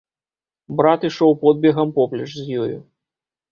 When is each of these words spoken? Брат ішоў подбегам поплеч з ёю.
Брат 0.79 1.05
ішоў 1.09 1.37
подбегам 1.43 1.93
поплеч 1.99 2.31
з 2.41 2.61
ёю. 2.65 2.77